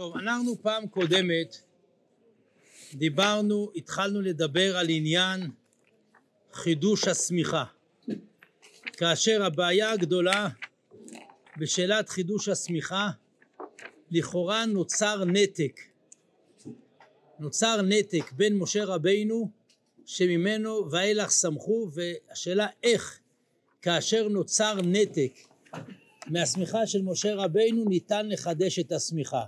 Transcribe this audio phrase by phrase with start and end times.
[0.00, 1.56] טוב, אנחנו פעם קודמת
[2.94, 5.50] דיברנו, התחלנו לדבר על עניין
[6.52, 7.64] חידוש השמיכה.
[8.92, 10.48] כאשר הבעיה הגדולה
[11.58, 13.10] בשאלת חידוש השמיכה,
[14.10, 15.80] לכאורה נוצר נתק.
[17.38, 19.50] נוצר נתק בין משה רבינו
[20.06, 23.18] שממנו ואילך סמכו והשאלה איך
[23.82, 25.32] כאשר נוצר נתק
[26.26, 29.44] מהשמיכה של משה רבינו ניתן לחדש את השמיכה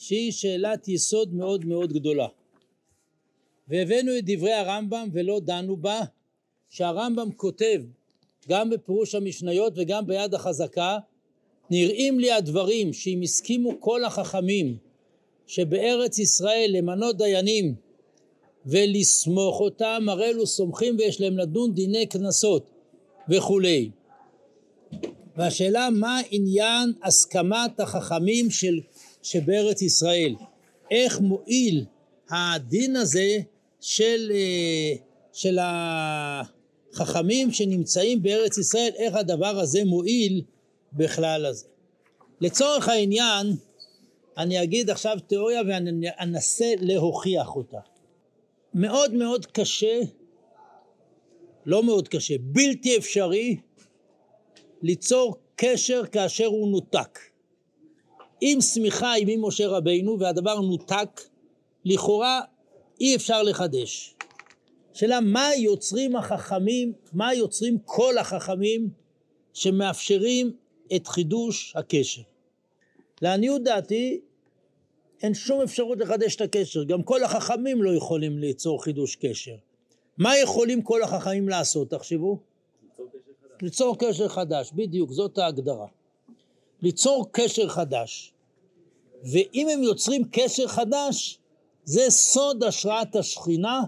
[0.00, 2.26] שהיא שאלת יסוד מאוד מאוד גדולה.
[3.68, 6.00] והבאנו את דברי הרמב"ם ולא דנו בה
[6.68, 7.82] שהרמב"ם כותב
[8.48, 10.98] גם בפירוש המשניות וגם ביד החזקה
[11.70, 14.76] נראים לי הדברים שאם הסכימו כל החכמים
[15.46, 17.74] שבארץ ישראל למנות דיינים
[18.66, 22.70] ולסמוך אותם הרי אלו סומכים ויש להם לדון דיני קנסות
[23.28, 23.90] וכולי.
[25.36, 28.80] והשאלה מה עניין הסכמת החכמים של,
[29.22, 30.34] שבארץ ישראל
[30.90, 31.84] איך מועיל
[32.30, 33.38] הדין הזה
[33.80, 34.92] של, אה,
[35.32, 40.42] של החכמים שנמצאים בארץ ישראל איך הדבר הזה מועיל
[40.92, 41.66] בכלל הזה
[42.40, 43.56] לצורך העניין
[44.38, 47.78] אני אגיד עכשיו תיאוריה ואני אנסה להוכיח אותה
[48.74, 50.00] מאוד מאוד קשה
[51.66, 53.56] לא מאוד קשה בלתי אפשרי
[54.82, 57.18] ליצור קשר כאשר הוא נותק.
[58.42, 61.20] אם שמיכה היא ממשה רבינו והדבר נותק,
[61.84, 62.40] לכאורה
[63.00, 64.14] אי אפשר לחדש.
[64.92, 68.90] שאלה מה יוצרים החכמים, מה יוצרים כל החכמים
[69.52, 70.52] שמאפשרים
[70.96, 72.22] את חידוש הקשר.
[73.22, 74.20] לעניות דעתי
[75.22, 79.54] אין שום אפשרות לחדש את הקשר, גם כל החכמים לא יכולים ליצור חידוש קשר.
[80.18, 82.38] מה יכולים כל החכמים לעשות, תחשבו?
[83.62, 85.86] ליצור קשר חדש, בדיוק, זאת ההגדרה.
[86.82, 88.32] ליצור קשר חדש.
[89.22, 91.38] ואם הם יוצרים קשר חדש,
[91.84, 93.80] זה סוד השראת השכינה,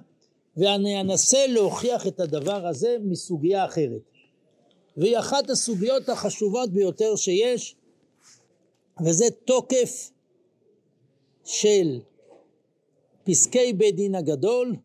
[0.57, 4.01] ואני אנסה להוכיח את הדבר הזה מסוגיה אחרת.
[4.97, 7.77] והיא אחת הסוגיות החשובות ביותר שיש,
[9.05, 10.11] וזה תוקף
[11.45, 12.01] של
[13.25, 14.77] פסקי בית דין הגדול,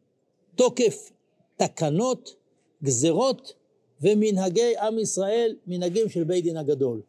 [0.56, 1.12] תוקף
[1.56, 2.36] תקנות,
[2.84, 3.54] גזרות
[4.02, 7.02] ומנהגי עם ישראל, מנהגים של בית דין הגדול.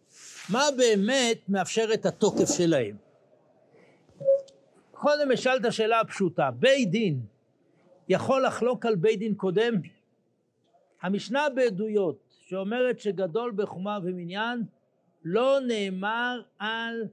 [0.50, 2.97] מה באמת מאפשר את התוקף שלהם?
[4.92, 7.20] קודם אשאל את השאלה הפשוטה, בית דין
[8.09, 9.75] יכול לחלוק על בית דין קודם?
[11.03, 14.62] המשנה בעדויות שאומרת שגדול בחומה ומניין
[15.25, 17.06] לא נאמר על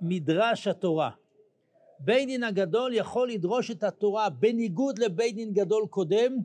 [0.00, 1.10] מדרש התורה.
[1.98, 6.36] בית דין הגדול יכול לדרוש את התורה בניגוד לבית דין גדול קודם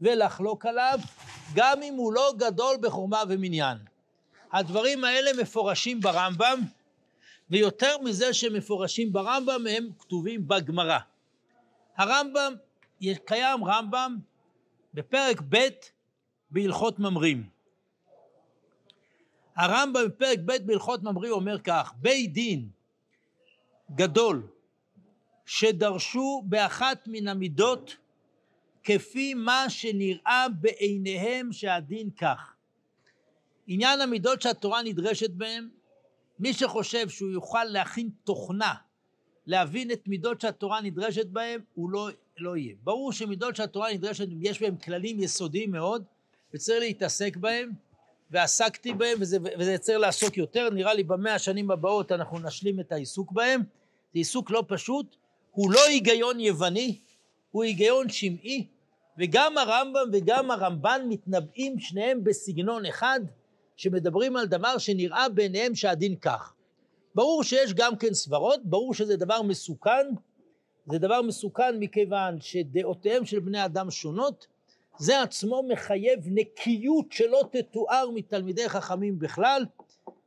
[0.00, 0.98] ולחלוק עליו
[1.54, 3.89] גם אם הוא לא גדול בחומה ומניין.
[4.52, 6.60] הדברים האלה מפורשים ברמב"ם
[7.50, 10.98] ויותר מזה שמפורשים ברמב"ם הם כתובים בגמרא.
[11.96, 12.54] הרמב"ם,
[13.24, 14.18] קיים רמב"ם
[14.94, 15.68] בפרק ב'
[16.50, 17.48] בהלכות ממרים.
[19.56, 22.68] הרמב"ם בפרק ב' בהלכות ממרים אומר כך, בית דין
[23.94, 24.46] גדול
[25.46, 27.96] שדרשו באחת מן המידות
[28.82, 32.54] כפי מה שנראה בעיניהם שהדין כך.
[33.72, 35.68] עניין המידות שהתורה נדרשת בהם,
[36.38, 38.74] מי שחושב שהוא יוכל להכין תוכנה
[39.46, 42.08] להבין את מידות שהתורה נדרשת בהם, הוא לא,
[42.38, 42.74] לא יהיה.
[42.82, 46.04] ברור שמידות שהתורה נדרשת, יש בהם כללים יסודיים מאוד,
[46.54, 47.70] וצריך להתעסק בהם,
[48.30, 52.92] ועסקתי בהם, וזה, וזה צריך לעסוק יותר, נראה לי במאה השנים הבאות אנחנו נשלים את
[52.92, 53.60] העיסוק בהם.
[53.60, 55.16] זה עיסוק לא פשוט,
[55.50, 56.98] הוא לא היגיון יווני,
[57.50, 58.66] הוא היגיון שמעי,
[59.18, 63.20] וגם הרמב"ם וגם הרמב"ן מתנבאים שניהם בסגנון אחד,
[63.80, 66.54] שמדברים על דבר שנראה בעיניהם שהדין כך.
[67.14, 70.06] ברור שיש גם כן סברות, ברור שזה דבר מסוכן,
[70.86, 74.46] זה דבר מסוכן מכיוון שדעותיהם של בני אדם שונות,
[74.98, 79.66] זה עצמו מחייב נקיות שלא תתואר מתלמידי חכמים בכלל,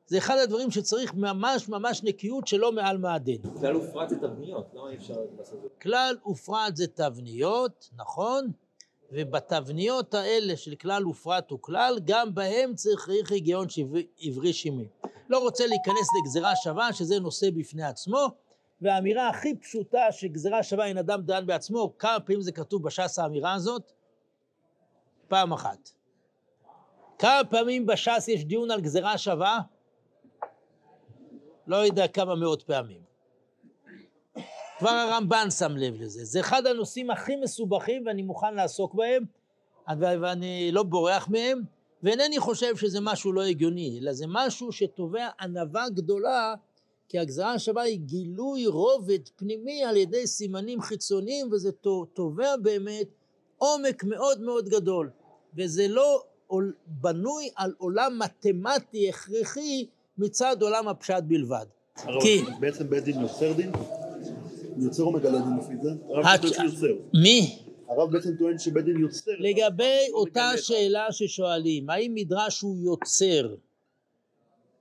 [0.05, 3.41] זה אחד הדברים שצריך ממש ממש נקיות שלא מעל מעדן.
[3.59, 5.67] כלל ופרט זה תבניות, למה אי אפשר לעשות את זה?
[5.81, 8.51] כלל ופרט זה תבניות, נכון,
[9.13, 13.67] ובתבניות האלה של כלל ופרט וכלל, גם בהם צריך היגיון
[14.19, 14.87] עברי שמי.
[15.29, 18.27] לא רוצה להיכנס לגזירה שווה, שזה נושא בפני עצמו,
[18.81, 23.53] והאמירה הכי פשוטה שגזירה שווה אין אדם דן בעצמו, כמה פעמים זה כתוב בש"ס האמירה
[23.53, 23.91] הזאת?
[25.27, 25.89] פעם אחת.
[27.19, 29.59] כמה פעמים בש"ס יש דיון על גזירה שווה?
[31.67, 33.02] לא יודע כמה מאות פעמים.
[34.83, 36.25] כבר הרמב"ן שם לב לזה.
[36.25, 39.23] זה אחד הנושאים הכי מסובכים ואני מוכן לעסוק בהם,
[39.99, 41.61] ואני לא בורח מהם,
[42.03, 46.55] ואינני חושב שזה משהו לא הגיוני, אלא זה משהו שתובע ענווה גדולה,
[47.09, 51.71] כי הגזרה השווה היא גילוי רובד פנימי על ידי סימנים חיצוניים, וזה
[52.13, 53.07] תובע באמת
[53.57, 55.09] עומק מאוד מאוד גדול.
[55.57, 56.23] וזה לא
[56.87, 59.85] בנוי על עולם מתמטי הכרחי
[60.17, 61.65] מצד עולם הפשט בלבד.
[62.21, 62.41] כי...
[62.59, 63.71] בעצם בית דין יוצר דין?
[64.83, 65.89] יוצר או מגלה דין לפי זה?
[66.09, 66.87] הרב בעצם יוצר.
[67.13, 67.59] מי?
[67.87, 69.31] הרב בעצם טוען שבית דין יוצר.
[69.39, 73.55] לגבי אותה שאלה ששואלים, האם מדרש הוא יוצר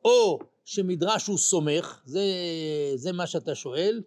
[0.05, 2.25] או שמדרש הוא סומך, זה,
[2.95, 4.03] זה מה שאתה שואל,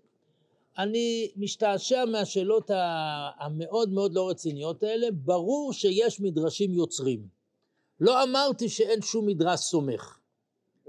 [0.78, 2.72] אני משתעשע מהשאלות
[3.40, 7.28] המאוד מאוד לא רציניות האלה, ברור שיש מדרשים יוצרים.
[8.00, 10.18] לא אמרתי שאין שום מדרש סומך.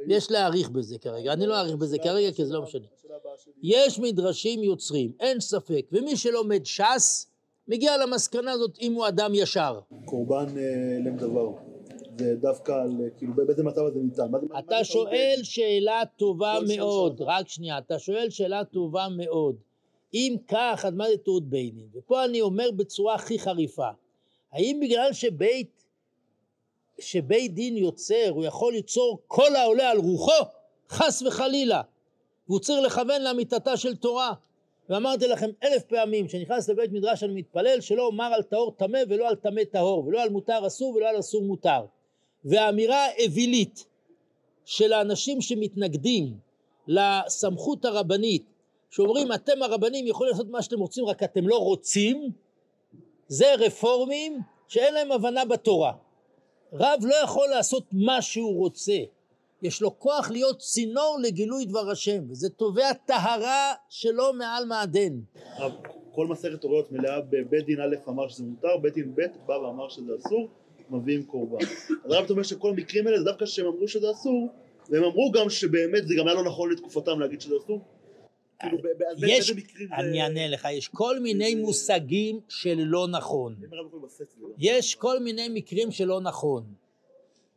[0.09, 2.87] יש להעריך בזה כרגע, אני לא אעריך בזה כרגע כי זה לא משנה.
[3.63, 7.27] יש מדרשים יוצרים, אין ספק, ומי שלומד ש"ס
[7.69, 9.81] מגיע למסקנה הזאת אם הוא אדם ישר.
[10.05, 11.53] קורבן אה, לם דבר.
[12.19, 14.27] זה דווקא על, כאילו באיזה מצב הזה ניתן.
[14.59, 19.57] אתה שואל שאלה טובה מאוד, רק שנייה, אתה שואל שאלה טובה מאוד.
[20.15, 21.89] אם כך, אז מה זה טעות בינים?
[21.95, 23.89] ופה אני אומר בצורה הכי חריפה,
[24.53, 25.85] האם בגלל שבית,
[26.99, 30.45] שבית דין יוצר, הוא יכול ליצור כל העולה על רוחו?
[30.91, 31.83] חס וחלילה.
[32.49, 34.33] והוא צריך לכוון לאמיתתה של תורה.
[34.89, 39.29] ואמרתי לכם אלף פעמים, כשנכנס לבית מדרש אני מתפלל שלא אומר על טהור טמא ולא
[39.29, 41.81] על טמא טהור, ולא על מותר אסור ולא על אסור מותר.
[42.45, 43.87] והאמירה האווילית
[44.65, 46.39] של האנשים שמתנגדים
[46.87, 48.45] לסמכות הרבנית
[48.91, 52.31] שאומרים אתם הרבנים יכולים לעשות מה שאתם רוצים רק אתם לא רוצים
[53.29, 55.93] זה רפורמים שאין להם הבנה בתורה
[56.73, 58.97] רב לא יכול לעשות מה שהוא רוצה
[59.63, 65.13] יש לו כוח להיות צינור לגילוי דבר השם וזה תובע טהרה שלא מעל מעדן
[66.17, 69.89] כל מסכת הוראות מלאה בבית דין א' אמר שזה מותר, בית דין ב' בא ואמר
[69.89, 70.49] שזה אסור
[70.91, 71.67] מביאים קורבן.
[72.05, 74.49] אז הרב אומר שכל המקרים האלה זה דווקא שהם אמרו שזה אסור,
[74.91, 77.81] והם אמרו גם שבאמת זה גם היה לא נכון לתקופתם להגיד שזה אסור.
[78.61, 78.79] כאילו,
[79.27, 79.53] יש,
[79.93, 83.57] אני אענה לך, יש כל מיני מושגים של לא נכון.
[84.59, 86.65] יש כל מיני מקרים שלא נכון.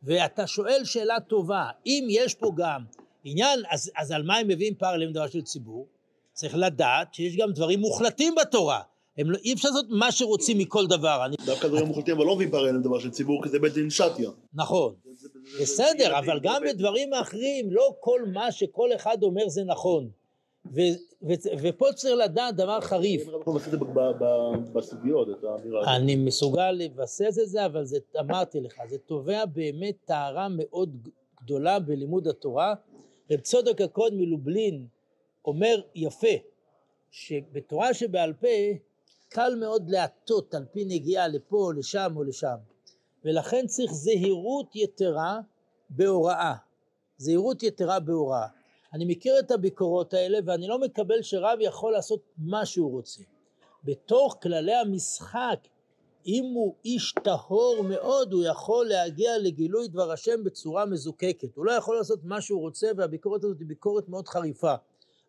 [0.02, 2.84] ואתה שואל שאלה טובה, אם יש פה גם
[3.24, 5.86] עניין, אז, אז על מה הם מביאים פרלם דבר של ציבור?
[6.32, 8.80] צריך לדעת שיש גם דברים מוחלטים בתורה.
[9.18, 11.24] הם לא, אי אפשר לעשות מה שרוצים מכל דבר.
[11.24, 11.36] אני...
[11.46, 14.30] דווקא דברים מוחלטים, אבל לא מביאים פרל לדבר של ציבור, כי זה בית דין שתיה.
[14.54, 14.94] נכון.
[15.60, 20.10] בסדר, אבל גם בדברים האחרים, לא כל מה שכל אחד אומר זה נכון.
[21.62, 23.28] ופה צריך לדעת דבר חריף.
[25.96, 27.84] אני מסוגל לבסס את זה, אבל
[28.20, 31.08] אמרתי לך, זה תובע באמת טהרה מאוד
[31.42, 32.74] גדולה בלימוד התורה.
[33.30, 34.86] רב צודק הקוד מלובלין
[35.44, 36.36] אומר יפה,
[37.10, 38.48] שבתורה שבעל פה
[39.28, 42.56] קל מאוד להטות על פי נגיעה לפה לשם או לשם
[43.24, 45.40] ולכן צריך זהירות יתרה
[45.90, 46.54] בהוראה
[47.16, 48.46] זהירות יתרה בהוראה
[48.92, 53.22] אני מכיר את הביקורות האלה ואני לא מקבל שרב יכול לעשות מה שהוא רוצה.
[53.84, 55.68] בתוך כללי המשחק
[56.26, 61.56] אם הוא איש טהור מאוד הוא יכול להגיע לגילוי דבר השם בצורה מזוקקת.
[61.56, 64.74] הוא לא יכול לעשות מה שהוא רוצה והביקורת הזאת היא ביקורת מאוד חריפה.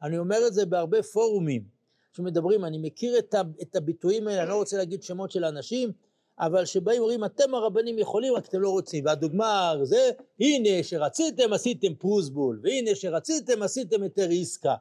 [0.04, 1.82] אני אומר את זה בהרבה פורומים.
[2.12, 3.20] שמדברים, אני מכיר
[3.62, 5.92] את, הביטויים האלה, אני לא רוצה להגיד שמות של אנשים,
[6.40, 9.06] אבל שבאים ואומרים אתם הרבנים יכולים רק אתם לא רוצים.
[9.06, 10.10] והדוגמה זה
[10.40, 14.76] הנה שרציתם עשיתם פרוסבול והנה שרציתם עשיתם היתר עסקה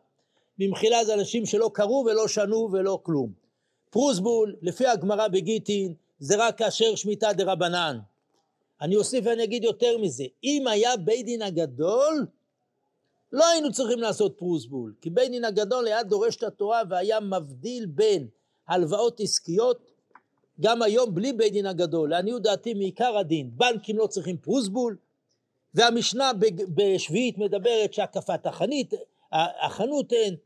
[0.59, 3.33] במחילה זה אנשים שלא קראו ולא שנו ולא כלום.
[3.90, 7.99] פרוסבול לפי הגמרא בגיטין זה רק כאשר שמיטה דה רבנן
[8.80, 12.26] אני אוסיף ואני אגיד יותר מזה אם היה בית דין הגדול
[13.33, 17.87] לא היינו צריכים לעשות פרוסבול, כי בית דין הגדול היה דורש את התורה והיה מבדיל
[17.87, 18.26] בין
[18.69, 19.89] הלוואות עסקיות,
[20.61, 24.97] גם היום בלי בית דין הגדול, לעניות דעתי מעיקר הדין, בנקים לא צריכים פרוסבול,
[25.75, 26.33] והמשנה
[26.75, 28.95] בשביעית מדברת שהקפת החנות,
[29.33, 30.37] החנות אין,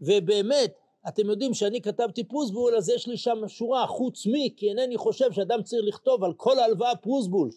[0.00, 0.74] ובאמת,
[1.08, 5.32] אתם יודעים שאני כתבתי פרוסבול, אז יש לי שם שורה, חוץ מי, כי אינני חושב
[5.32, 7.50] שאדם צריך לכתוב על כל ההלוואה פרוסבול.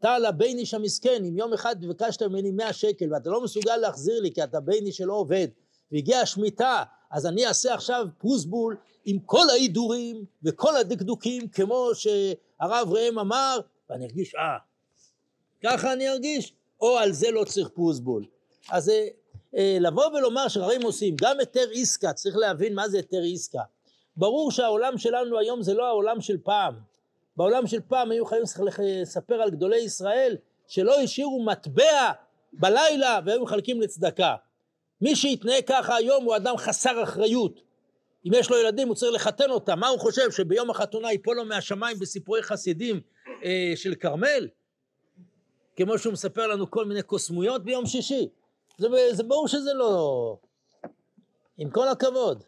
[0.00, 4.32] תלוי, הבייניש המסכן, אם יום אחד ביקשת ממני 100 שקל ואתה לא מסוגל להחזיר לי
[4.32, 5.48] כי אתה בייניש שלא עובד.
[5.92, 13.18] והגיעה השמיטה, אז אני אעשה עכשיו פרוסבול עם כל ההידורים וכל הדקדוקים כמו שהרב רא"ם
[13.18, 13.60] אמר,
[13.90, 14.58] ואני ארגיש אה,
[15.64, 18.24] ככה אני ארגיש, או על זה לא צריך פרוסבול.
[18.70, 18.88] אז
[19.56, 23.62] אה, לבוא ולומר שרבים עושים גם היתר עסקה, צריך להבין מה זה היתר עסקה.
[24.16, 26.74] ברור שהעולם שלנו היום זה לא העולם של פעם.
[27.36, 28.46] בעולם של פעם היו חייבים
[28.78, 30.36] לספר על גדולי ישראל
[30.68, 32.12] שלא השאירו מטבע
[32.52, 34.34] בלילה והיו מחלקים לצדקה.
[35.00, 37.60] מי שיתנהג ככה היום הוא אדם חסר אחריות.
[38.26, 41.44] אם יש לו ילדים הוא צריך לחתן אותם, מה הוא חושב שביום החתונה ייפול לו
[41.44, 43.00] מהשמיים בסיפורי חסידים
[43.44, 44.48] אה, של כרמל?
[45.76, 48.28] כמו שהוא מספר לנו כל מיני קוסמויות ביום שישי.
[48.78, 50.36] זה, זה ברור שזה לא...
[51.58, 52.44] עם כל הכבוד.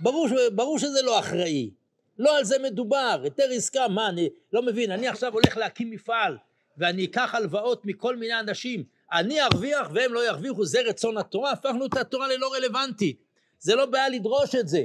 [0.00, 1.70] ברור, ברור שזה לא אחראי.
[2.18, 3.20] לא על זה מדובר.
[3.22, 4.90] היתר עסקה, מה, אני לא מבין.
[4.90, 6.36] אני עכשיו הולך להקים מפעל,
[6.78, 8.84] ואני אקח הלוואות מכל מיני אנשים.
[9.12, 11.52] אני ארוויח והם לא ירוויחו, זה רצון התורה?
[11.52, 13.24] הפכנו את התורה ללא רלוונטית.
[13.58, 14.84] זה לא בעיה לדרוש את זה.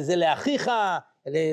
[0.00, 0.70] זה לאחיך,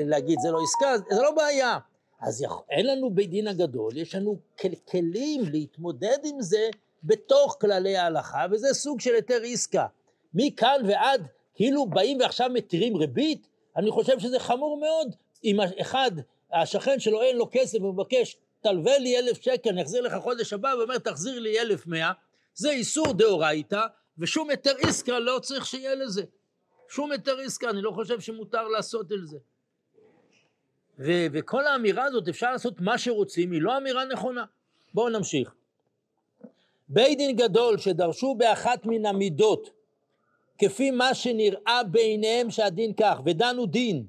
[0.04, 1.78] להגיד זה לא עסקה, זה לא בעיה.
[2.20, 6.68] אז אין לנו בית דין הגדול, יש לנו כל- כלים להתמודד עם זה
[7.04, 9.86] בתוך כללי ההלכה, וזה סוג של היתר עסקה.
[10.34, 15.16] מכאן ועד כאילו באים ועכשיו מתירים ריבית, אני חושב שזה חמור מאוד.
[15.44, 16.10] אם אחד,
[16.52, 20.74] השכן שלו אין לו כסף ומבקש, תלווה לי אלף שקל, אני אחזיר לך חודש הבא,
[20.78, 22.12] ואומר תחזיר לי אלף מאה,
[22.54, 23.86] זה איסור דאורייתא,
[24.18, 26.22] ושום היתר עסקה לא צריך שיהיה לזה.
[26.88, 29.38] שום היתר עסקה, אני לא חושב שמותר לעשות על זה.
[30.98, 34.44] ו- וכל האמירה הזאת, אפשר לעשות מה שרוצים, היא לא אמירה נכונה.
[34.94, 35.54] בואו נמשיך.
[36.88, 39.70] בית דין גדול שדרשו באחת מן המידות,
[40.58, 44.06] כפי מה שנראה בעיניהם שהדין כך, ודנו דין,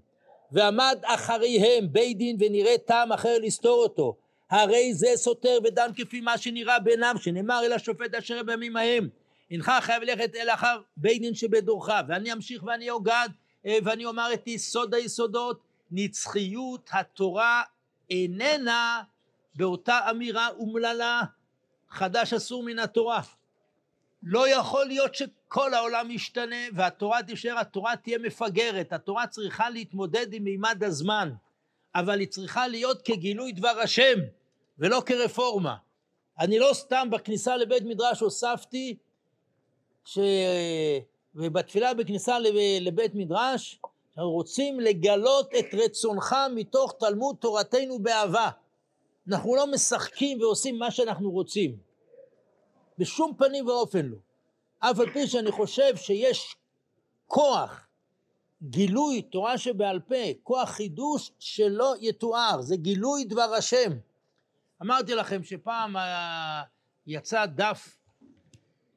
[0.52, 4.16] ועמד אחריהם בית דין ונראה טעם אחר לסתור אותו,
[4.50, 9.10] הרי זה סותר ודן כפי מה שנראה בעיניו, שנאמר אל השופט אשר בימים ההם,
[9.52, 13.30] הנך חייב ללכת אל אחר בית דין שבדורך, ואני אמשיך ואני אוגד,
[13.66, 17.64] אה, ואני אומר את יסוד היסודות, נצחיות התורה
[18.10, 19.02] איננה
[19.56, 21.22] באותה אמירה אומללה,
[21.90, 23.22] חדש אסור מן התורה.
[24.24, 30.44] לא יכול להיות שכל העולם ישתנה והתורה תישאר, התורה תהיה מפגרת, התורה צריכה להתמודד עם
[30.44, 31.32] מימד הזמן,
[31.96, 34.20] אבל היא צריכה להיות כגילוי דבר השם
[34.80, 35.76] ולא כרפורמה.
[36.40, 38.98] אני לא סתם בכניסה לבית מדרש הוספתי
[40.06, 40.20] ש...
[41.36, 48.50] ובתפילה בכניסה לב- לבית מדרש אנחנו רוצים לגלות את רצונך מתוך תלמוד תורתנו באהבה.
[49.30, 51.78] אנחנו לא משחקים ועושים מה שאנחנו רוצים.
[52.98, 54.18] בשום פנים ואופן לא.
[54.80, 56.56] אף על פי שאני חושב שיש
[57.28, 57.88] כוח
[58.64, 63.92] גילוי תורה שבעל פה, כוח חידוש שלא יתואר, זה גילוי דבר השם.
[64.82, 66.64] אמרתי לכם שפעם אה,
[67.08, 67.98] יצא דף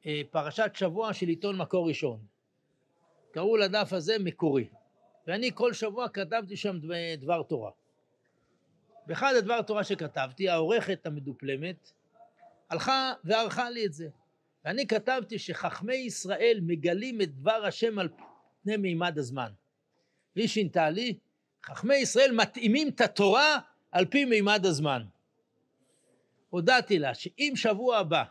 [0.05, 2.19] אה, פרשת שבוע של עיתון מקור ראשון.
[3.31, 4.67] קראו לדף הזה מקורי,
[5.27, 6.79] ואני כל שבוע כתבתי שם
[7.17, 7.71] דבר, תורה.
[9.07, 11.91] באחד הדבר תורה שכתבתי, העורכת המדופלמת
[12.69, 14.07] הלכה וערכה לי את זה.
[14.65, 18.09] ואני כתבתי שחכמי ישראל מגלים את דבר השם על
[18.63, 19.51] פני מימד הזמן.
[20.35, 21.17] והיא שינתה לי,
[21.65, 23.59] חכמי ישראל מתאימים את התורה
[23.91, 25.03] על פי מימד הזמן.
[26.53, 28.23] הודעתי לה שאם שבוע הבא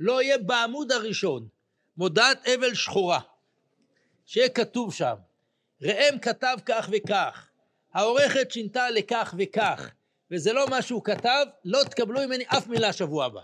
[0.00, 1.48] לא יהיה בעמוד הראשון
[1.96, 3.20] מודעת אבל שחורה,
[4.26, 5.14] שיהיה כתוב שם,
[5.82, 7.48] ראם כתב כך וכך,
[7.94, 9.90] העורכת שינתה לכך וכך,
[10.30, 13.40] וזה לא מה שהוא כתב, לא תקבלו ממני אף מילה שבוע הבא.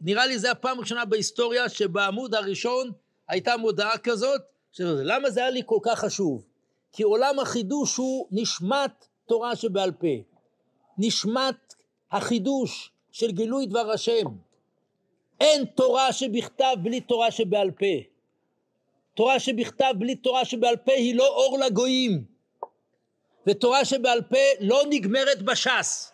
[0.00, 2.92] נראה לי זו הפעם הראשונה בהיסטוריה שבעמוד הראשון
[3.28, 4.40] הייתה מודעה כזאת,
[4.72, 6.44] שזה, למה זה היה לי כל כך חשוב?
[6.92, 10.22] כי עולם החידוש הוא נשמת תורה שבעל פה,
[10.98, 11.74] נשמת
[12.10, 14.26] החידוש של גילוי דבר השם.
[15.40, 17.96] אין תורה שבכתב בלי תורה שבעל פה.
[19.14, 22.24] תורה שבכתב בלי תורה שבעל פה היא לא אור לגויים.
[23.46, 26.12] ותורה שבעל פה לא נגמרת בש"ס.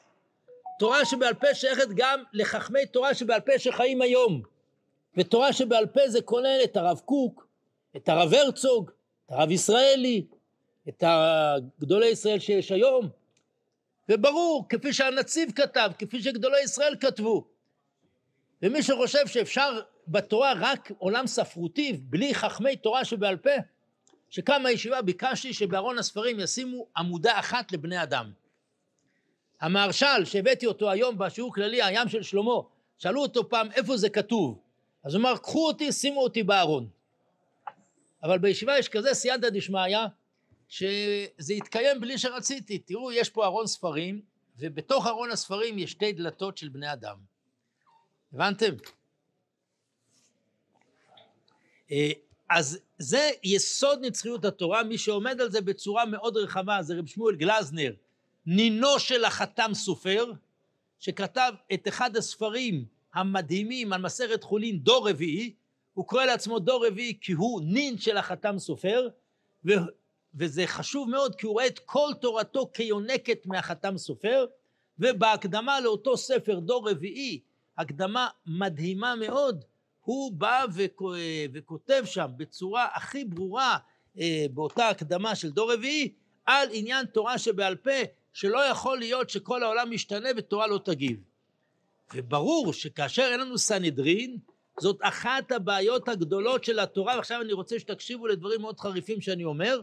[0.79, 4.43] תורה שבעל פה שייכת גם לחכמי תורה שבעל פה שחיים היום.
[5.17, 7.47] ותורה שבעל פה זה כולל את הרב קוק,
[7.97, 8.91] את הרב הרצוג,
[9.27, 10.27] את הרב ישראלי,
[10.89, 11.05] את
[11.81, 13.24] גדולי ישראל שיש היום.
[14.09, 17.45] וברור, כפי שהנציב כתב, כפי שגדולי ישראל כתבו.
[18.63, 23.51] ומי שחושב שאפשר בתורה רק עולם ספרותי, בלי חכמי תורה שבעל פה,
[24.31, 28.33] שקמה הישיבה ביקשתי שבארון הספרים ישימו עמודה אחת לבני אדם.
[29.61, 32.61] המהרש"ל שהבאתי אותו היום בשיעור כללי, הים של שלמה,
[32.99, 34.59] שאלו אותו פעם איפה זה כתוב,
[35.05, 36.89] אז הוא אמר קחו אותי שימו אותי בארון.
[38.23, 39.99] אבל בישיבה יש כזה סייעתא דשמיא
[40.75, 42.79] שזה יתקיים בלי שרציתי.
[42.79, 44.21] תראו יש פה ארון ספרים
[44.59, 47.17] ובתוך ארון הספרים יש שתי דלתות של בני אדם.
[48.33, 48.75] הבנתם?
[51.91, 52.11] אה,
[52.49, 57.37] אז זה יסוד נצחיות התורה, מי שעומד על זה בצורה מאוד רחבה זה רב שמואל
[57.37, 57.93] גלזנר,
[58.47, 60.33] נינו של החתם סופר,
[61.01, 65.55] שכתב את אחד הספרים המדהימים על מסכת חולין דור רביעי,
[65.95, 69.09] הוא קורא לעצמו דור רביעי כי הוא נין של החתם סופר,
[70.35, 74.47] וזה חשוב מאוד כי הוא רואה את כל תורתו כיונקת מהחתם סופר,
[74.99, 77.41] ובהקדמה לאותו ספר דור רביעי,
[77.79, 79.65] הקדמה מדהימה מאוד,
[80.01, 80.65] הוא בא
[81.53, 83.79] וכותב שם בצורה הכי ברורה
[84.19, 86.13] אה, באותה הקדמה של דור רביעי
[86.47, 87.91] על עניין תורה שבעל פה
[88.33, 91.21] שלא יכול להיות שכל העולם משתנה ותורה לא תגיב.
[92.15, 94.39] וברור שכאשר אין לנו סנהדרין
[94.81, 99.81] זאת אחת הבעיות הגדולות של התורה, ועכשיו אני רוצה שתקשיבו לדברים מאוד חריפים שאני אומר,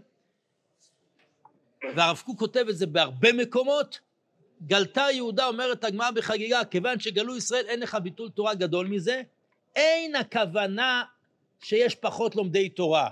[1.96, 4.00] והרב קוק כותב את זה בהרבה מקומות,
[4.68, 9.22] גלתה יהודה אומרת הגמרא בחגיגה, כיוון שגלו ישראל אין לך ביטול תורה גדול מזה,
[9.76, 11.04] אין הכוונה
[11.64, 13.10] שיש פחות לומדי תורה.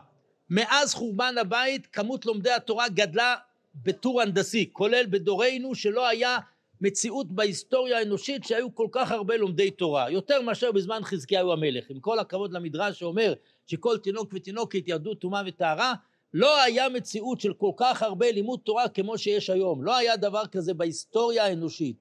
[0.50, 3.36] מאז חורבן הבית כמות לומדי התורה גדלה
[3.76, 6.38] בטור הנדסי, כולל בדורנו שלא היה
[6.82, 11.90] מציאות בהיסטוריה האנושית שהיו כל כך הרבה לומדי תורה, יותר מאשר בזמן חזקיהו המלך.
[11.90, 13.34] עם כל הכבוד למדרש שאומר
[13.68, 15.94] שכל תינוק ותינוקת ירדו טומאה וטהרה,
[16.34, 20.48] לא היה מציאות של כל כך הרבה לימוד תורה כמו שיש היום, לא היה דבר
[20.48, 21.96] כזה בהיסטוריה האנושית.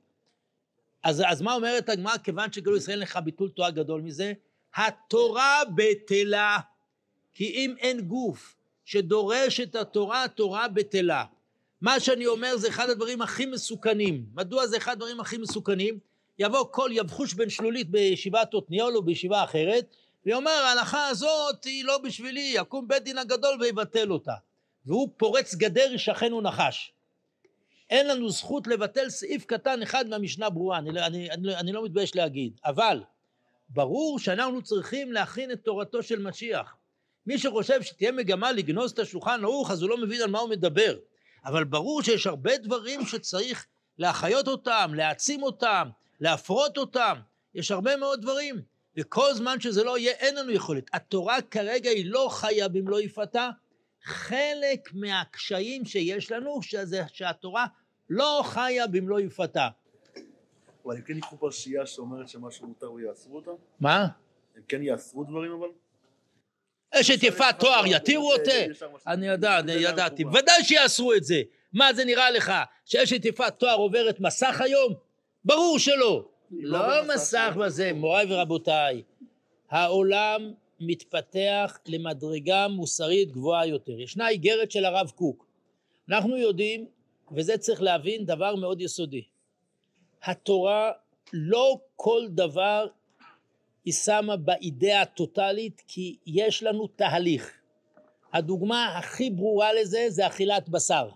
[1.02, 2.18] אז, אז מה אומרת הגמרא?
[2.18, 4.32] כיוון שגלו ישראל לך ביטול תורה גדול מזה,
[4.74, 6.58] התורה בטלה.
[7.34, 11.24] כי אם אין גוף שדורש את התורה, התורה בטלה.
[11.80, 14.26] מה שאני אומר זה אחד הדברים הכי מסוכנים.
[14.34, 15.98] מדוע זה אחד הדברים הכי מסוכנים?
[16.38, 19.96] יבוא כל יבחוש בן שלולית בישיבת עתניאל או בישיבה אחרת,
[20.28, 24.34] ויאמר ההלכה הזאת היא לא בשבילי, יקום בית דין הגדול ויבטל אותה.
[24.86, 26.92] והוא פורץ גדר ישכנו נחש.
[27.90, 32.16] אין לנו זכות לבטל סעיף קטן אחד מהמשנה ברורה, אני, אני, אני, אני לא מתבייש
[32.16, 32.60] להגיד.
[32.64, 33.02] אבל
[33.68, 36.76] ברור שאנחנו צריכים להכין את תורתו של משיח.
[37.26, 40.50] מי שחושב שתהיה מגמה לגנוז את השולחן ערוך, אז הוא לא מבין על מה הוא
[40.50, 40.96] מדבר.
[41.44, 43.66] אבל ברור שיש הרבה דברים שצריך
[43.98, 45.88] להחיות אותם, להעצים אותם,
[46.20, 47.14] להפרות אותם.
[47.54, 48.77] יש הרבה מאוד דברים.
[48.98, 50.90] וכל זמן שזה לא יהיה, אין לנו יכולת.
[50.92, 53.50] התורה כרגע היא לא חיה במלוא יפתה.
[54.02, 57.66] חלק מהקשיים שיש לנו, שזה, שהתורה
[58.10, 59.68] לא חיה במלוא יפתה.
[60.84, 63.50] אבל הם כן יקחו פרשייה שאומרת שמשהו מותר ויאסרו אותה?
[63.80, 64.06] מה?
[64.56, 65.68] הם כן יאסרו דברים אבל?
[66.90, 68.86] אשת יפת תואר, יתירו אותה?
[69.06, 70.24] אני יודע, אני ידעתי.
[70.24, 71.42] ודאי שיאסרו את זה.
[71.72, 72.52] מה זה נראה לך,
[72.84, 74.94] שאשת יפת תואר עוברת מסך היום?
[75.44, 76.28] ברור שלא.
[76.50, 79.02] לא מסך בזה, מוריי ורבותיי.
[79.70, 84.00] העולם מתפתח למדרגה מוסרית גבוהה יותר.
[84.00, 85.46] ישנה איגרת של הרב קוק.
[86.08, 86.86] אנחנו יודעים,
[87.32, 89.22] וזה צריך להבין, דבר מאוד יסודי.
[90.22, 90.92] התורה
[91.32, 92.86] לא כל דבר
[93.84, 97.52] היא שמה באידאה הטוטלית כי יש לנו תהליך.
[98.32, 101.08] הדוגמה הכי ברורה לזה זה אכילת בשר.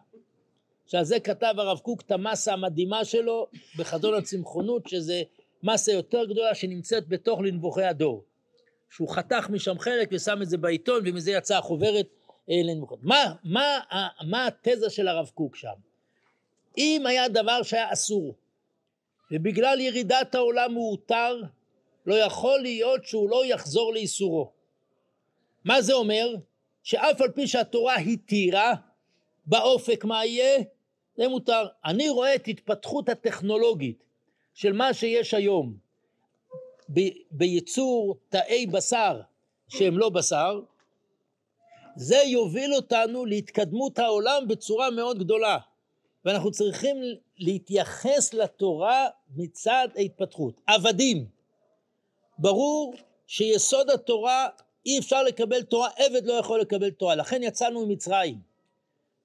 [0.86, 3.46] שעל זה כתב הרב קוק את המסה המדהימה שלו
[3.78, 5.22] בחזון הצמחונות שזה
[5.62, 8.24] מסה יותר גדולה שנמצאת בתוך לנבוכי הדור.
[8.90, 12.06] שהוא חתך משם חלק ושם את זה בעיתון ומזה יצאה החוברת
[12.50, 12.98] אה, לנבוכות.
[13.02, 13.78] מה, מה,
[14.26, 15.72] מה התזה של הרב קוק שם?
[16.78, 18.34] אם היה דבר שהיה אסור
[19.30, 21.42] ובגלל ירידת העולם הוא הותר
[22.06, 24.52] לא יכול להיות שהוא לא יחזור לאיסורו.
[25.64, 26.34] מה זה אומר?
[26.82, 28.74] שאף על פי שהתורה התירה,
[29.46, 30.62] באופק מה יהיה?
[31.16, 31.66] זה מותר.
[31.84, 34.04] אני רואה את התפתחות הטכנולוגית
[34.54, 35.76] של מה שיש היום
[36.88, 39.20] ב- בייצור תאי בשר
[39.68, 40.60] שהם לא בשר,
[41.96, 45.58] זה יוביל אותנו להתקדמות העולם בצורה מאוד גדולה.
[46.24, 46.96] ואנחנו צריכים
[47.38, 50.60] להתייחס לתורה מצד ההתפתחות.
[50.66, 51.26] עבדים,
[52.38, 52.94] ברור
[53.26, 54.48] שיסוד התורה
[54.86, 58.51] אי אפשר לקבל תורה, עבד לא יכול לקבל תורה, לכן יצאנו ממצרים.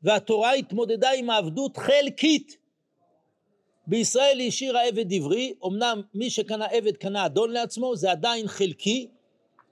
[0.02, 2.58] והתורה התמודדה עם העבדות חלקית.
[3.88, 9.08] בישראל היא השאירה עבד עברי, אמנם מי שקנה עבד קנה אדון לעצמו, זה עדיין חלקי,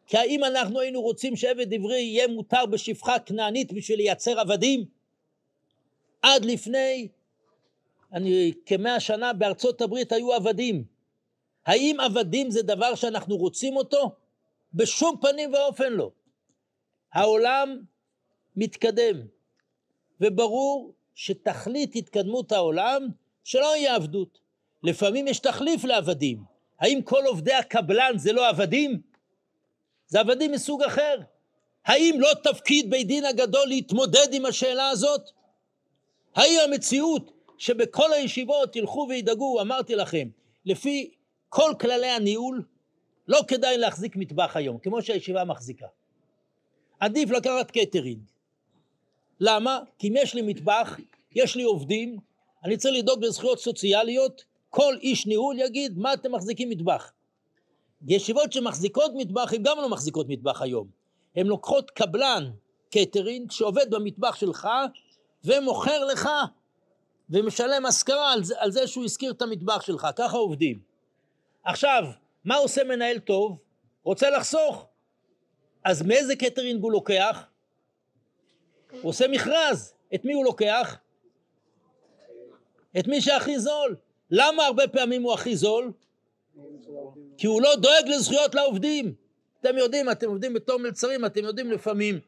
[0.07, 4.85] כי האם אנחנו היינו רוצים שעבד עברי יהיה מותר בשפחה כנענית בשביל לייצר עבדים?
[6.21, 7.07] עד לפני
[8.13, 10.83] אני, כמאה שנה בארצות הברית היו עבדים.
[11.65, 14.15] האם עבדים זה דבר שאנחנו רוצים אותו?
[14.73, 16.11] בשום פנים ואופן לא.
[17.13, 17.79] העולם
[18.55, 19.21] מתקדם,
[20.21, 23.07] וברור שתכלית התקדמות העולם
[23.43, 24.39] שלא יהיה עבדות.
[24.83, 26.43] לפעמים יש תחליף לעבדים.
[26.79, 29.01] האם כל עובדי הקבלן זה לא עבדים?
[30.07, 31.19] זה עבדים מסוג אחר.
[31.85, 35.29] האם לא תפקיד בית דין הגדול להתמודד עם השאלה הזאת?
[36.35, 40.27] האם המציאות שבכל הישיבות תלכו וידאגו, אמרתי לכם,
[40.65, 41.11] לפי
[41.49, 42.63] כל כללי הניהול,
[43.27, 45.87] לא כדאי להחזיק מטבח היום, כמו שהישיבה מחזיקה.
[46.99, 48.19] עדיף לקחת קטרינג.
[49.39, 49.79] למה?
[49.99, 50.97] כי אם יש לי מטבח,
[51.35, 52.17] יש לי עובדים,
[52.63, 57.11] אני צריך לדאוג לזכויות סוציאליות, כל איש ניהול יגיד מה אתם מחזיקים מטבח.
[58.07, 60.87] ישיבות שמחזיקות מטבח, הן גם לא מחזיקות מטבח היום.
[61.35, 62.51] הן לוקחות קבלן
[62.91, 64.67] קטרינג שעובד במטבח שלך
[65.43, 66.29] ומוכר לך
[67.29, 70.79] ומשלם השכרה על, על זה שהוא השכיר את המטבח שלך, ככה עובדים.
[71.63, 72.03] עכשיו,
[72.45, 73.57] מה עושה מנהל טוב?
[74.03, 74.85] רוצה לחסוך.
[75.83, 77.45] אז מאיזה קטרינג הוא לוקח?
[79.01, 79.93] הוא עושה מכרז.
[80.15, 80.97] את מי הוא לוקח?
[82.99, 83.95] את מי שהכי זול.
[84.31, 85.91] למה הרבה פעמים הוא הכי זול?
[87.37, 89.13] כי הוא לא דואג לזכויות לעובדים.
[89.61, 92.19] אתם יודעים, אתם עובדים בתור מלצרים, אתם יודעים לפעמים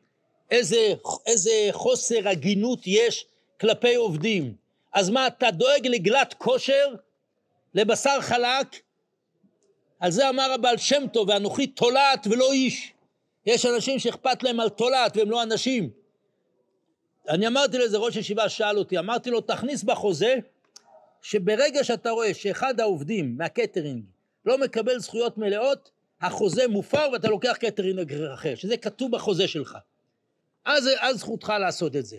[0.52, 0.94] איזה,
[1.26, 3.26] איזה חוסר הגינות יש
[3.60, 4.56] כלפי עובדים.
[4.94, 6.96] אז מה, אתה דואג לגלת כושר,
[7.74, 8.68] לבשר חלק?
[10.00, 12.94] על זה אמר הבעל שם טוב, ואנוכי תולעת ולא איש.
[13.46, 15.90] יש אנשים שאכפת להם על תולעת והם לא אנשים.
[17.30, 20.36] אני אמרתי לאיזה ראש ישיבה שאל אותי, אמרתי לו, תכניס בחוזה
[21.22, 24.04] שברגע שאתה רואה שאחד העובדים מהקטרינג
[24.46, 29.78] לא מקבל זכויות מלאות, החוזה מופר ואתה לוקח קטרינג אחר, שזה כתוב בחוזה שלך.
[30.66, 32.18] אז, אז זכותך לעשות את זה.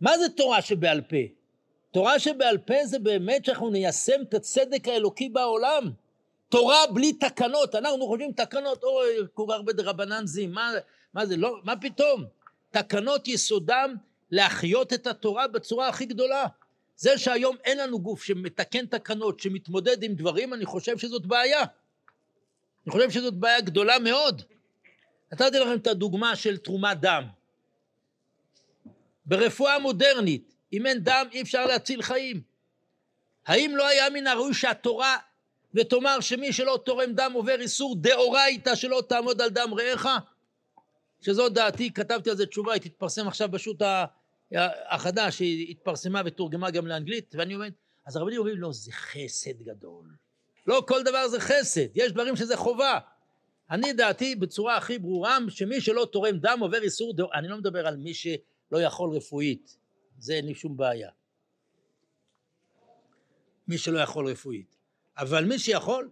[0.00, 1.16] מה זה תורה שבעל פה?
[1.90, 5.90] תורה שבעל פה זה באמת שאנחנו ניישם את הצדק האלוקי בעולם.
[6.48, 10.72] תורה בלי תקנות, אנחנו חושבים תקנות, אוי, כל כך הרבה דרבנן זים, מה,
[11.14, 12.24] מה זה, לא, מה פתאום?
[12.70, 13.94] תקנות יסודם
[14.30, 16.46] להחיות את התורה בצורה הכי גדולה.
[16.96, 21.60] זה שהיום אין לנו גוף שמתקן תקנות, שמתמודד עם דברים, אני חושב שזאת בעיה.
[22.86, 24.42] אני חושב שזאת בעיה גדולה מאוד.
[25.32, 27.24] נתתי לכם את הדוגמה של תרומת דם.
[29.26, 32.42] ברפואה מודרנית, אם אין דם אי אפשר להציל חיים.
[33.46, 35.16] האם לא היה מן הראוי שהתורה
[35.74, 40.06] ותאמר שמי שלא תורם דם עובר איסור דאורייתא שלא תעמוד על דם רעך?
[41.20, 43.82] שזו דעתי, כתבתי על זה תשובה, היא תתפרסם עכשיו בשו"ת
[44.90, 47.66] החדש, היא התפרסמה ותורגמה גם לאנגלית, ואני אומר,
[48.06, 50.06] אז הרבנים אומרים, לא, זה חסד גדול.
[50.66, 52.98] לא כל דבר זה חסד, יש דברים שזה חובה.
[53.70, 57.38] אני דעתי בצורה הכי ברורה, שמי שלא תורם דם עובר איסור, דאורייתא.
[57.38, 59.76] אני לא מדבר על מי שלא יכול רפואית,
[60.18, 61.10] זה אין לי שום בעיה.
[63.68, 64.76] מי שלא יכול רפואית.
[65.18, 66.10] אבל מי שיכול,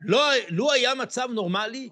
[0.00, 1.90] לא, לו היה מצב נורמלי,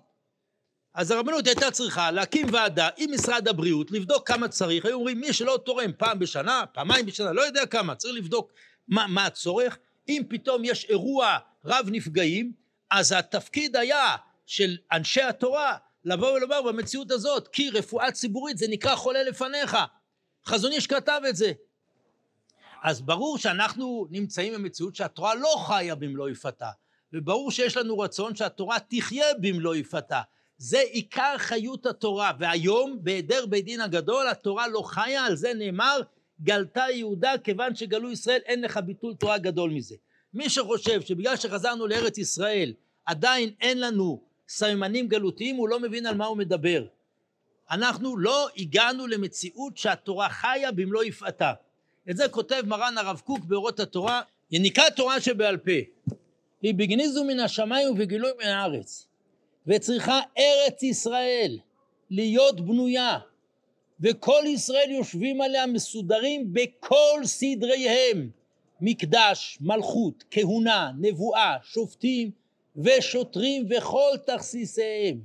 [0.95, 5.33] אז הרבנות הייתה צריכה להקים ועדה עם משרד הבריאות, לבדוק כמה צריך, היו אומרים מי
[5.33, 8.53] שלא תורם פעם בשנה, פעמיים בשנה, לא יודע כמה, צריך לבדוק
[8.89, 9.79] מה, מה הצורך,
[10.09, 12.53] אם פתאום יש אירוע רב נפגעים,
[12.91, 18.97] אז התפקיד היה של אנשי התורה לבוא ולומר במציאות הזאת, כי רפואה ציבורית זה נקרא
[18.97, 19.77] חולה לפניך,
[20.47, 21.53] חזון איש כתב את זה,
[22.83, 26.71] אז ברור שאנחנו נמצאים במציאות שהתורה לא חיה במלוא יפתה,
[27.13, 30.21] וברור שיש לנו רצון שהתורה תחיה במלוא יפתה.
[30.59, 36.01] זה עיקר חיות התורה, והיום בהיעדר בית דין הגדול התורה לא חיה, על זה נאמר
[36.43, 39.95] גלתה יהודה כיוון שגלו ישראל אין לך ביטול תורה גדול מזה.
[40.35, 42.73] מי שחושב שבגלל שחזרנו לארץ ישראל
[43.07, 46.87] עדיין אין לנו סממנים גלותיים הוא לא מבין על מה הוא מדבר.
[47.71, 51.53] אנחנו לא הגענו למציאות שהתורה חיה במלוא יפעתה.
[52.11, 55.71] את זה כותב מרן הרב קוק באורות התורה, יניקה תורה שבעל פה,
[56.63, 59.09] היא בגניזו מן השמיים ובגילוי מן הארץ,
[59.67, 61.59] וצריכה ארץ ישראל
[62.11, 63.19] להיות בנויה,
[64.01, 68.31] וכל ישראל יושבים עליה מסודרים בכל סדריהם,
[68.81, 72.31] מקדש, מלכות, כהונה, נבואה, שופטים
[72.77, 75.21] ושוטרים וכל תכסיסיהם.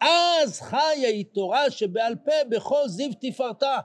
[0.00, 3.78] אז חיה היא תורה שבעל פה בכל זיו תפארתה.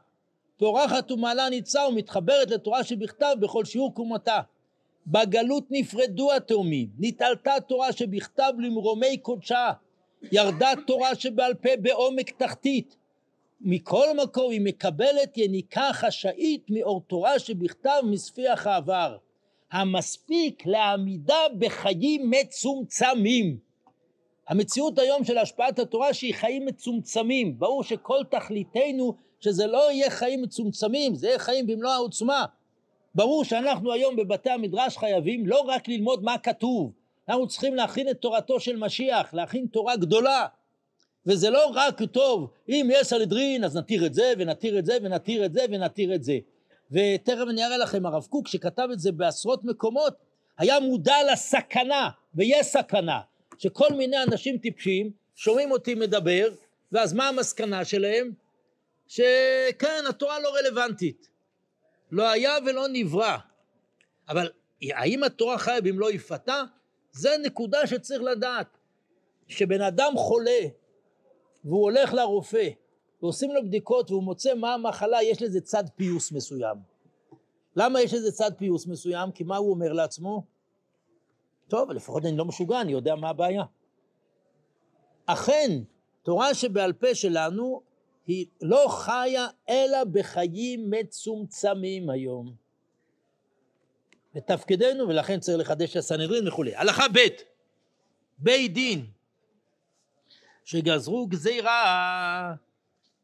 [0.58, 4.40] פורחת ומעלה ניצה ומתחברת לתורה שבכתב בכל שיעור קומתה.
[5.08, 9.72] בגלות נפרדו התאומים, נתעלתה תורה שבכתב למרומי קודשה,
[10.32, 12.96] ירדה תורה שבעל פה בעומק תחתית.
[13.62, 19.18] מכל מקום היא מקבלת יניקה חשאית מאור תורה שבכתב מספיח העבר,
[19.72, 23.58] המספיק לעמידה בחיים מצומצמים.
[24.48, 30.42] המציאות היום של השפעת התורה שהיא חיים מצומצמים, ברור שכל תכליתנו שזה לא יהיה חיים
[30.42, 32.46] מצומצמים, זה יהיה חיים במלוא העוצמה.
[33.16, 36.92] ברור שאנחנו היום בבתי המדרש חייבים לא רק ללמוד מה כתוב,
[37.30, 40.46] אנחנו צריכים להכין את תורתו של משיח, להכין תורה גדולה.
[41.26, 45.46] וזה לא רק טוב, אם יש סנהדרין אז נתיר את זה ונתיר את זה ונתיר
[45.46, 46.38] את זה ונתיר את זה.
[46.92, 50.14] ותכף אני אראה לכם, הרב קוק שכתב את זה בעשרות מקומות,
[50.58, 53.20] היה מודע לסכנה, ויש סכנה,
[53.58, 56.50] שכל מיני אנשים טיפשים שומעים אותי מדבר,
[56.92, 58.32] ואז מה המסקנה שלהם?
[59.08, 61.30] שכן, התורה לא רלוונטית.
[62.12, 63.38] לא היה ולא נברא.
[64.30, 64.50] אבל
[64.82, 66.64] האם התורה חיה במלוא יפתה?
[67.12, 68.78] זה נקודה שצריך לדעת.
[69.48, 70.62] שבן אדם חולה
[71.64, 72.70] והוא הולך לרופא
[73.22, 76.78] ועושים לו בדיקות והוא מוצא מה המחלה, יש לזה צד פיוס מסוים.
[77.76, 79.32] למה יש לזה צד פיוס מסוים?
[79.32, 80.44] כי מה הוא אומר לעצמו?
[81.68, 83.64] טוב, לפחות אני לא משוגע, אני יודע מה הבעיה.
[85.26, 85.72] אכן,
[86.24, 87.82] תורה שבעל פה שלנו
[88.28, 92.54] היא לא חיה אלא בחיים מצומצמים היום.
[94.36, 96.76] ותפקידנו, ולכן צריך לחדש את הסנהדרין וכולי.
[96.76, 97.20] הלכה ב'
[98.38, 99.06] בית דין
[100.66, 102.54] שגזרו גזירה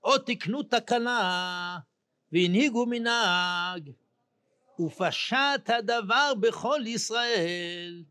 [0.04, 1.80] או תקנו תקנה
[2.32, 3.89] והנהיגו מנהג
[4.80, 8.04] ופשט הדבר בכל ישראל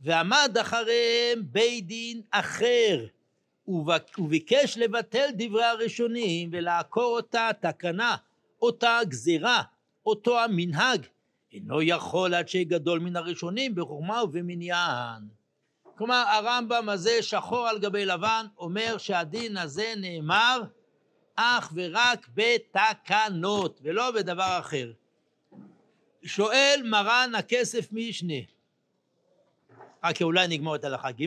[0.00, 3.06] ועמד אחריהם בית דין אחר
[4.18, 8.16] וביקש לבטל דברי הראשונים ולעקור אותה תקנה,
[8.62, 9.62] אותה גזירה,
[10.06, 11.06] אותו המנהג,
[11.54, 15.22] אינו יכול עד שגדול מן הראשונים בחוכמה ובמניין.
[15.96, 20.62] כלומר הרמב"ם הזה שחור על גבי לבן אומר שהדין הזה נאמר
[21.36, 24.92] אך ורק בתקנות ולא בדבר אחר.
[26.24, 28.34] שואל מרן הכסף משנה,
[30.04, 31.26] רק אולי נגמור את הלכה ג'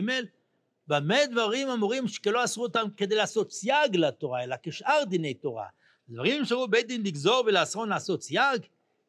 [0.86, 5.66] במה דברים אמורים שכלא אסרו אותם כדי לעשות סייג לתורה אלא כשאר דיני תורה
[6.08, 8.62] דברים שאמרו בית דין לגזור ולאסרן לעשות סייג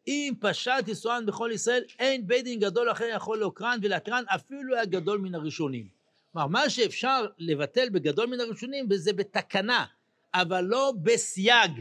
[0.08, 4.86] אם פשט איסורן בכל ישראל אין בית דין גדול אחר יכול לעוקרן ולהתירן אפילו היה
[4.86, 5.88] גדול מן הראשונים.
[6.32, 9.86] כלומר מה שאפשר לבטל בגדול מן הראשונים וזה בתקנה
[10.34, 11.72] אבל לא בסייג.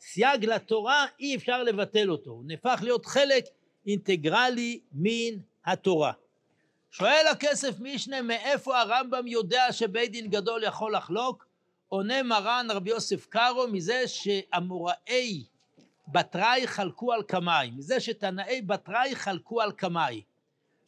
[0.00, 2.30] סייג לתורה אי אפשר לבטל אותו.
[2.30, 3.44] הוא נהפך להיות חלק
[3.86, 6.12] אינטגרלי מן התורה.
[6.90, 11.46] שואל הכסף משנה מאיפה הרמב"ם יודע שבית דין גדול יכול לחלוק?
[11.88, 15.44] עונה מרן רבי יוסף קארו מזה שאמוראי
[16.12, 20.22] בתראי חלקו על קמאי, מזה שתנאי בתראי חלקו על קמאי.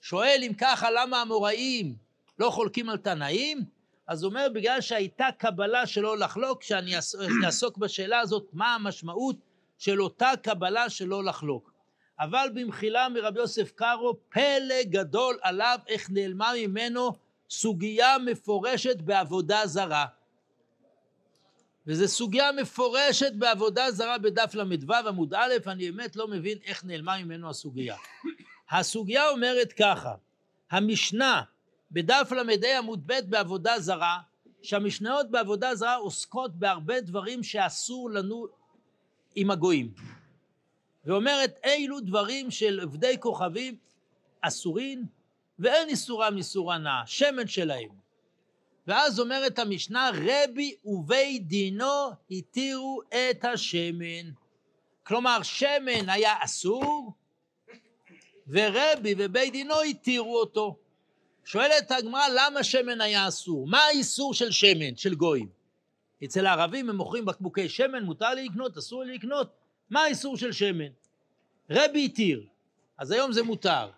[0.01, 1.97] שואל אם ככה למה המוראים
[2.39, 3.65] לא חולקים על תנאים?
[4.07, 6.97] אז הוא אומר בגלל שהייתה קבלה שלא לחלוק, שאני
[7.45, 9.37] אעסוק בשאלה הזאת מה המשמעות
[9.79, 11.73] של אותה קבלה שלא לחלוק.
[12.21, 17.13] אבל במחילה מרבי יוסף קארו, פלא גדול עליו איך נעלמה ממנו
[17.51, 20.07] סוגיה מפורשת בעבודה זרה.
[21.87, 27.19] וזו סוגיה מפורשת בעבודה זרה בדף ל"ו עמוד א', אני באמת לא מבין איך נעלמה
[27.19, 27.97] ממנו הסוגיה.
[28.71, 30.15] הסוגיה אומרת ככה,
[30.71, 31.43] המשנה
[31.91, 34.19] בדף ל"ה עמוד ב' בעבודה זרה,
[34.63, 38.47] שהמשניות בעבודה זרה עוסקות בהרבה דברים שאסור לנו
[39.35, 39.95] עם הגויים.
[41.05, 43.77] ואומרת אילו דברים של עבדי כוכבים
[44.41, 45.07] אסורים
[45.59, 48.04] ואין איסורם איסור הנאה, שמן שלהם.
[48.87, 54.31] ואז אומרת המשנה רבי ובית דינו התירו את השמן.
[55.03, 57.13] כלומר שמן היה אסור
[58.49, 60.77] ורבי ובית דינו התירו אותו.
[61.45, 63.67] שואלת הגמרא למה שמן היה אסור?
[63.67, 65.49] מה האיסור של שמן, של גויים?
[66.25, 69.51] אצל הערבים הם מוכרים בקבוקי שמן, מותר לי לקנות, אסור לי לקנות?
[69.91, 70.89] מה האיסור של שמן?
[71.71, 72.47] רבי התיר,
[72.99, 73.91] אז היום זה מותר.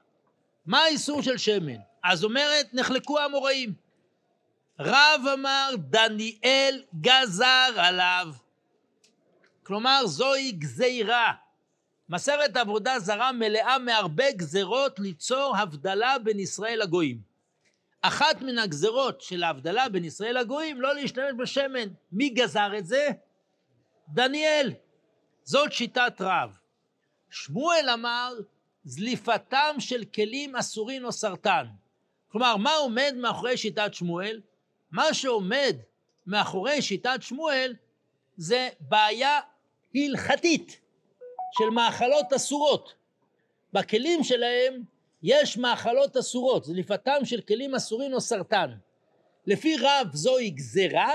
[0.67, 1.77] מה האיסור של שמן?
[2.05, 3.86] אז אומרת, נחלקו האמוראים.
[4.81, 8.29] רב אמר, דניאל גזר עליו.
[9.63, 11.33] כלומר, זוהי גזירה.
[12.09, 17.21] מסכת עבודה זרה מלאה מהרבה גזרות ליצור הבדלה בין ישראל לגויים.
[18.03, 21.89] אחת מן הגזרות של ההבדלה בין ישראל לגויים לא להשתמש בשמן.
[22.13, 23.09] מי גזר את זה?
[24.09, 24.73] דניאל.
[25.45, 26.57] זאת שיטת רב.
[27.31, 28.35] שמואל אמר
[28.85, 31.67] זליפתם של כלים אסורים או סרטן.
[32.29, 34.41] כלומר, מה עומד מאחורי שיטת שמואל?
[34.97, 35.77] מה שעומד
[36.27, 37.75] מאחורי שיטת שמואל
[38.37, 39.41] זה בעיה
[39.95, 40.81] הלכתית
[41.59, 42.95] של מאכלות אסורות.
[43.73, 44.83] בכלים שלהם
[45.23, 48.71] יש מאכלות אסורות, זליפתם של כלים אסורים או סרטן.
[49.47, 51.13] לפי רב זוהי גזרה,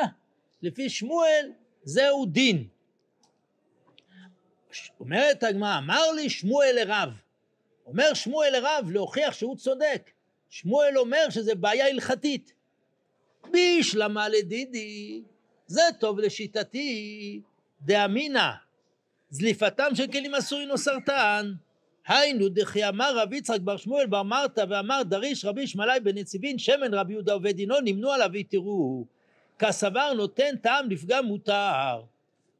[0.61, 1.51] לפי שמואל
[1.83, 2.67] זהו דין.
[4.99, 7.09] אומרת הגמרא, אמר לי שמואל לרב.
[7.85, 10.11] אומר שמואל לרב להוכיח שהוא צודק.
[10.49, 12.60] שמואל אומר שזה בעיה הלכתית.
[13.51, 15.21] בישלמה לדידי,
[15.67, 17.41] זה טוב לשיטתי,
[17.81, 18.49] דאמינא,
[19.29, 21.53] זליפתם של כלים אסורים או סרטן.
[22.07, 26.57] היינו דכי אמר רב יצחק בר שמואל בר מרתא ואמר דריש רבי ישמעאלי בן נציבין
[26.57, 29.05] שמן רבי יהודה עובד דינו נמנו עליו ויתראו
[29.59, 32.01] כסבר נותן טעם לפגם מותר.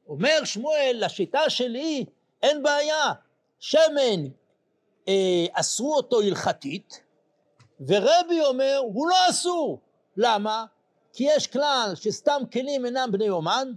[0.08, 2.06] אומר שמואל לשיטה שלי
[2.44, 3.14] אין בעיה.
[3.60, 4.28] שמן
[5.08, 7.02] אה, אסרו אותו הלכתית
[7.88, 9.82] ורבי אומר הוא לא אסור.
[10.18, 10.66] למה?
[11.14, 13.74] כי יש כלל שסתם כלים אינם בני אומן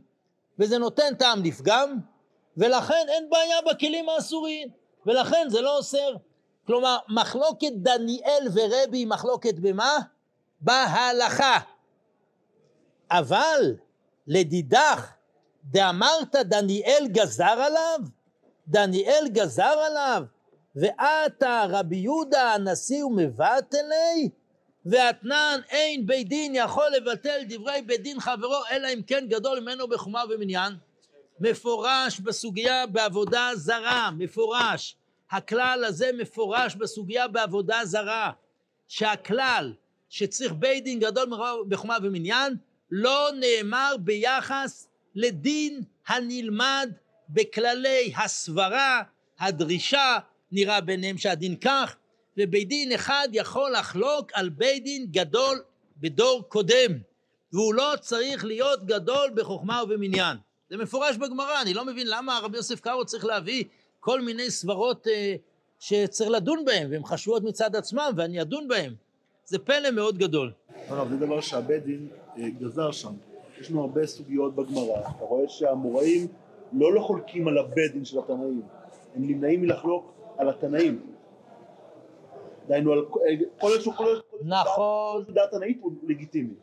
[0.59, 1.99] וזה נותן טעם לפגם
[2.57, 4.68] ולכן אין בעיה בכלים האסורים
[5.07, 6.14] ולכן זה לא אוסר.
[6.66, 9.99] כלומר, מחלוקת דניאל ורבי היא מחלוקת במה?
[10.61, 11.59] בהלכה.
[13.11, 13.77] אבל
[14.27, 15.12] לדידך,
[15.64, 17.99] דאמרת דניאל גזר עליו?
[18.68, 20.25] דניאל גזר עליו?
[20.77, 24.31] ועתה רבי יהודה הנשיא ומבטלי?
[24.87, 29.88] ואתנן אין בית דין יכול לבטל דברי בית דין חברו אלא אם כן גדול ממנו
[29.88, 30.73] בחומה ומניין.
[31.40, 34.97] מפורש בסוגיה בעבודה זרה, מפורש.
[35.31, 38.31] הכלל הזה מפורש בסוגיה בעבודה זרה,
[38.88, 39.73] שהכלל
[40.09, 41.31] שצריך בית דין גדול
[41.68, 42.57] בחומה ומניין
[42.90, 46.90] לא נאמר ביחס לדין הנלמד
[47.29, 49.03] בכללי הסברה,
[49.38, 50.18] הדרישה,
[50.53, 51.97] נראה ביניהם שהדין כך,
[52.38, 55.62] ובית דין אחד יכול לחלוק על בית דין גדול
[56.01, 56.92] בדור קודם.
[57.53, 60.37] והוא לא צריך להיות גדול בחוכמה ובמניין.
[60.70, 63.64] זה מפורש בגמרא, אני לא מבין למה רבי יוסף קארו צריך להביא
[64.01, 65.35] כל מיני סברות אה,
[65.81, 68.94] שצריך לדון בהן, והן חשובות מצד עצמם, ואני אדון בהן.
[69.44, 70.53] זה פלא מאוד גדול.
[70.88, 73.12] הרב, זה דבר שהבית דין אה, גזר שם.
[73.61, 75.01] יש לנו הרבה סוגיות בגמרא.
[75.01, 76.27] אתה רואה שהאמוראים
[76.73, 78.62] לא לא חולקים על הבית דין של התנאים,
[79.14, 81.01] הם נמנעים מלחלוק על התנאים.
[82.68, 83.07] דהיינו, על
[83.61, 85.24] כל איזשהו כל נכון.
[85.35, 86.55] דעת תנאית הוא לגיטימי.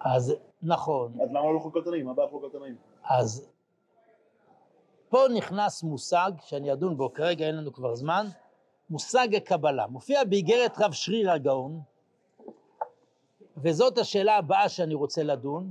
[0.00, 1.12] אז נכון.
[1.22, 2.06] אז למה לא על תנאים?
[2.06, 2.76] מה הבעיה על תנאים?
[3.04, 3.48] אז
[5.08, 8.26] פה נכנס מושג שאני אדון בו, כרגע אין לנו כבר זמן,
[8.90, 9.86] מושג הקבלה.
[9.86, 11.80] מופיע באיגרת רב שריר הגאון,
[13.56, 15.70] וזאת השאלה הבאה שאני רוצה לדון,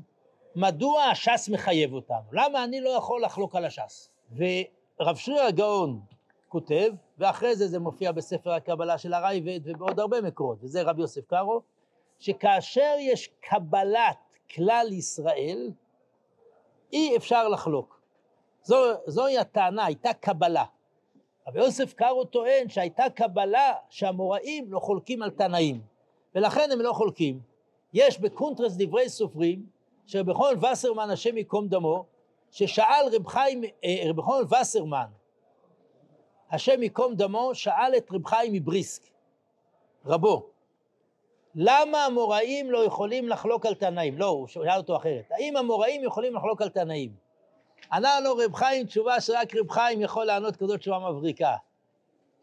[0.56, 2.24] מדוע הש"ס מחייב אותנו?
[2.32, 4.10] למה אני לא יכול לחלוק על הש"ס?
[4.36, 6.00] ורב שריר הגאון
[6.48, 11.26] כותב, ואחרי זה זה מופיע בספר הקבלה של הרייבד ובעוד הרבה מקורות, וזה רבי יוסף
[11.28, 11.62] קארו,
[12.20, 14.18] שכאשר יש קבלת
[14.56, 15.72] כלל ישראל,
[16.94, 18.02] אי אפשר לחלוק.
[18.64, 18.76] זו,
[19.06, 20.64] זוהי הטענה, הייתה קבלה.
[21.48, 25.82] רבי יוסף קארו טוען שהייתה קבלה שהמוראים לא חולקים על תנאים,
[26.36, 27.40] ולכן הם לא חולקים.
[27.94, 29.66] יש בקונטרס דברי סופרים,
[30.06, 32.06] שרבי חון וסרמן, השם ייקום דמו,
[32.52, 35.08] ששאל רב חיים, אה, רבי חון וסרמן,
[36.52, 39.02] השם ייקום דמו, שאל את רב חיים מבריסק,
[40.06, 40.50] רבו,
[41.56, 44.18] למה המוראים לא יכולים לחלוק על תנאים?
[44.18, 45.32] לא, הוא שאל אותו אחרת.
[45.32, 47.12] האם המוראים יכולים לחלוק על תנאים?
[47.92, 51.56] ענה לו רב חיים תשובה שרק רב חיים יכול לענות כזאת תשובה מבריקה.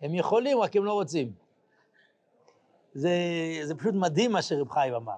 [0.03, 1.33] הם יכולים, רק הם לא רוצים.
[2.95, 3.11] זה,
[3.63, 5.17] זה פשוט מדהים מה שרב חיים אמר.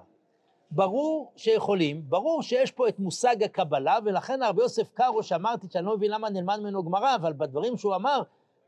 [0.71, 5.97] ברור שיכולים, ברור שיש פה את מושג הקבלה, ולכן הרב יוסף קארו, שאמרתי שאני לא
[5.97, 8.21] מבין למה נלמד ממנו גמרא, אבל בדברים שהוא אמר,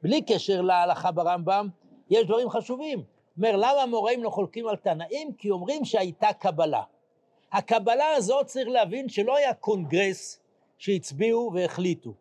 [0.04, 1.70] בלי קשר להלכה ברמב"ם,
[2.10, 3.04] יש דברים חשובים.
[3.38, 5.34] אומר, למה המוראים לא חולקים על תנאים?
[5.34, 6.84] כי אומרים שהייתה קבלה.
[7.52, 10.40] הקבלה הזאת צריך להבין שלא היה קונגרס
[10.78, 12.14] שהצביעו והחליטו.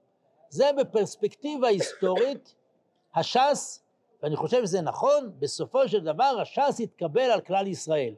[0.49, 2.55] זה בפרספקטיבה היסטורית,
[3.15, 3.83] הש"ס,
[4.23, 8.15] ואני חושב שזה נכון, בסופו של דבר הש"ס התקבל על כלל ישראל.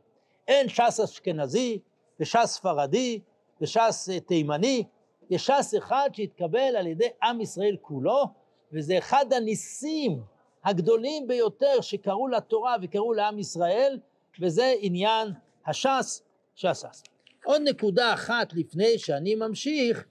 [0.48, 1.78] אין ש"ס אשכנזי
[2.20, 3.20] וש"ס ספרדי
[3.60, 4.84] וש"ס אה, תימני,
[5.30, 8.24] יש ש"ס אחד שהתקבל על ידי עם ישראל כולו,
[8.72, 10.22] וזה אחד הניסים
[10.64, 13.98] הגדולים ביותר שקראו לתורה וקראו לעם ישראל,
[14.40, 15.28] וזה עניין
[15.66, 16.22] הש"ס
[16.54, 17.02] שהש"ס.
[17.44, 20.04] עוד נקודה אחת לפני שאני ממשיך,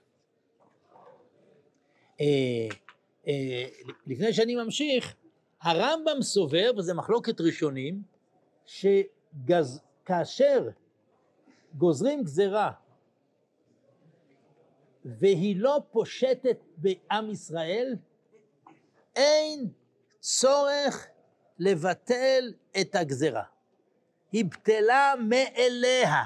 [2.20, 2.26] אה,
[3.28, 3.64] אה,
[4.06, 5.14] לפני שאני ממשיך,
[5.62, 8.02] הרמב"ם סובר, וזו מחלוקת ראשונים,
[8.66, 10.68] שכאשר
[11.74, 12.70] גוזרים גזרה
[15.04, 17.96] והיא לא פושטת בעם ישראל,
[19.16, 19.68] אין
[20.20, 21.06] צורך
[21.58, 23.42] לבטל את הגזרה.
[24.32, 26.24] היא בטלה מאליה.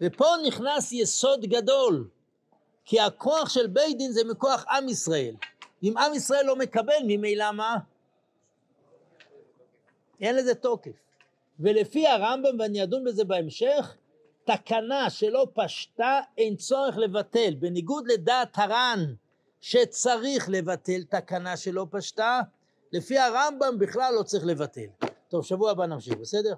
[0.00, 2.08] ופה נכנס יסוד גדול,
[2.84, 5.36] כי הכוח של בית דין זה מכוח עם ישראל.
[5.82, 7.76] אם עם ישראל לא מקבל, ממילא מה?
[10.20, 10.90] אין לזה תוקף.
[11.60, 13.96] ולפי הרמב"ם, ואני אדון בזה בהמשך,
[14.44, 19.14] תקנה שלא פשטה אין צורך לבטל, בניגוד לדעת הר"ן,
[19.66, 22.40] שצריך לבטל תקנה שלא פשטה,
[22.92, 24.86] לפי הרמב"ם בכלל לא צריך לבטל.
[25.28, 26.54] טוב, שבוע הבא נמשיך, בסדר?